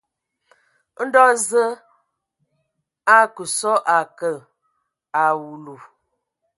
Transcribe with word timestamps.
Ndo 1.03 1.23
Zəə 1.47 1.67
a 3.13 3.15
akə 3.23 3.43
sɔ 3.57 3.71
a 3.79 3.81
a 3.81 3.83
ngakǝ 4.03 4.31
a 5.21 5.23
awulu. 5.29 5.75